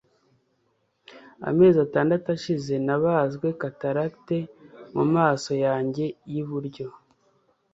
amezi 1.49 1.77
atandatu 1.85 2.25
ashize 2.35 2.73
nabazwe 2.85 3.47
cataracte 3.61 4.37
mumaso 4.95 5.51
yanjye 5.65 6.05
yiburyo 6.31 6.85